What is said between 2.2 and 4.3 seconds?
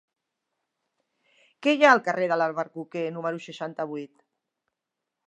de l'Albercoquer número seixanta-vuit?